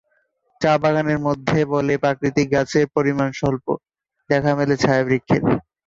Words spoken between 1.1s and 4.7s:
মধ্যে বলে প্রাকৃতিক গাছের পরিমাণ স্বল্প; দেখা